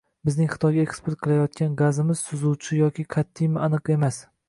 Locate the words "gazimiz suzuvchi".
1.83-2.83